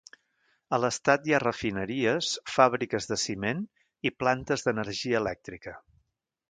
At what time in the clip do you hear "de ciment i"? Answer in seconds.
3.13-4.15